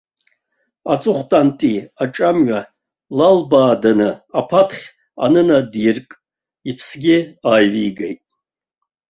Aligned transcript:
Аҵыхәтәантәи 0.93 1.75
аҿамҩа 2.03 2.59
лалбааданы 3.17 4.09
аԥаҭхь 4.39 4.85
анынадирк, 5.25 6.09
иԥсгьы 6.69 7.17
ааивигеит. 7.49 8.19